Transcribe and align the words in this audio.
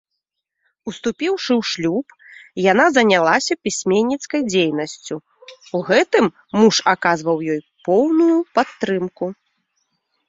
Уступіўшы 0.91 1.51
ў 1.59 1.61
шлюб, 1.71 2.05
яна 2.71 2.85
занялася 2.97 3.53
пісьменніцкай 3.67 4.41
дзейнасцю, 4.51 5.15
у 5.81 5.85
гэтым 5.93 6.25
муж 6.61 6.75
аказваў 6.97 7.37
ёй 7.57 7.61
поўную 7.89 8.39
падтрымку. 8.59 9.25